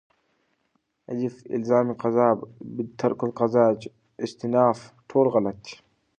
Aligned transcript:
الف: 1.11 1.35
الزام 1.55 1.87
قضا 2.01 2.27
ب: 2.37 2.41
باالترک 2.73 3.21
قضا 3.39 3.65
ج: 3.79 3.81
استیناف 4.25 4.79
د: 4.87 4.93
ټول 5.09 5.25
غلط 5.33 5.57
دي 5.65 5.75